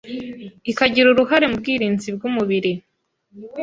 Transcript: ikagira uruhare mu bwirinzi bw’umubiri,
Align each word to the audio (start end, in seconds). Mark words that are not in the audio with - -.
ikagira 0.71 1.07
uruhare 1.09 1.45
mu 1.51 1.57
bwirinzi 1.61 2.07
bw’umubiri, 2.15 2.71